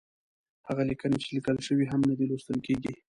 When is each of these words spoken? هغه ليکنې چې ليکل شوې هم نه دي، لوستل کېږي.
هغه 0.67 0.83
ليکنې 0.89 1.17
چې 1.23 1.29
ليکل 1.35 1.57
شوې 1.67 1.85
هم 1.91 2.01
نه 2.09 2.13
دي، 2.17 2.25
لوستل 2.27 2.57
کېږي. 2.65 2.91